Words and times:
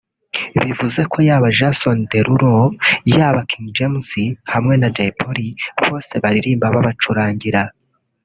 bivuze 0.61 1.01
ko 1.11 1.17
yaba 1.27 1.47
Jason 1.57 1.97
Derulo 2.11 2.55
yaba 3.15 3.41
King 3.49 3.67
James 3.77 4.09
hamwe 4.53 4.73
na 4.81 4.87
Jay 4.95 5.11
Polly 5.19 5.49
bose 5.85 6.13
baririmba 6.23 6.73
babacurangira 6.75 7.61